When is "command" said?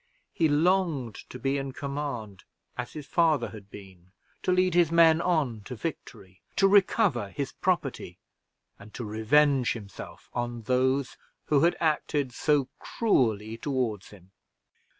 1.73-2.43